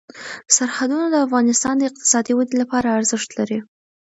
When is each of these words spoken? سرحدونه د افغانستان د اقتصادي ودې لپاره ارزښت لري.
سرحدونه 0.55 1.05
د 1.09 1.15
افغانستان 1.25 1.73
د 1.77 1.83
اقتصادي 1.89 2.33
ودې 2.35 2.55
لپاره 2.61 2.95
ارزښت 2.99 3.29
لري. 3.39 3.59